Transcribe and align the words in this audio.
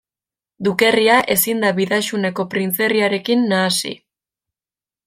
Dukerria 0.67 1.17
ezin 1.35 1.61
da 1.65 1.71
Bidaxuneko 1.81 2.47
printzerriarekin 2.55 3.47
nahasi. 3.55 3.97